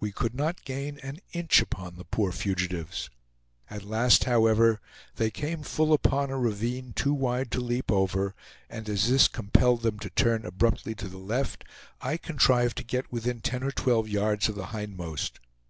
We 0.00 0.12
could 0.12 0.34
not 0.34 0.66
gain 0.66 0.98
an 1.02 1.20
inch 1.32 1.62
upon 1.62 1.96
the 1.96 2.04
poor 2.04 2.30
fugitives. 2.30 3.08
At 3.70 3.84
last, 3.86 4.24
however, 4.24 4.82
they 5.16 5.30
came 5.30 5.62
full 5.62 5.94
upon 5.94 6.28
a 6.28 6.38
ravine 6.38 6.92
too 6.92 7.14
wide 7.14 7.50
to 7.52 7.60
leap 7.62 7.90
over; 7.90 8.34
and 8.68 8.86
as 8.86 9.08
this 9.08 9.28
compelled 9.28 9.80
them 9.80 9.98
to 10.00 10.10
turn 10.10 10.44
abruptly 10.44 10.94
to 10.96 11.08
the 11.08 11.16
left, 11.16 11.64
I 12.02 12.18
contrived 12.18 12.76
to 12.76 12.84
get 12.84 13.10
within 13.10 13.40
ten 13.40 13.62
or 13.62 13.70
twelve 13.72 14.10
yards 14.10 14.46
of 14.50 14.56
the 14.56 14.66
hindmost. 14.76 15.40